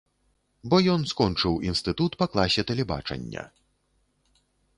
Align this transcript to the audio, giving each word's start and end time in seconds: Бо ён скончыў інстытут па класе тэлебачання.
Бо 0.69 0.75
ён 0.93 1.01
скончыў 1.11 1.59
інстытут 1.73 2.11
па 2.23 2.29
класе 2.33 2.61
тэлебачання. 2.73 3.45